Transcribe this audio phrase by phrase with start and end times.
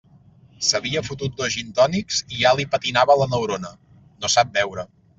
[0.67, 3.75] S'havia fotut dos gintònics i ja li patinava la neurona;
[4.25, 4.93] no sap beure.